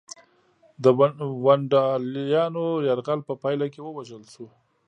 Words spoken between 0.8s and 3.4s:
د ونډالیانو یرغل په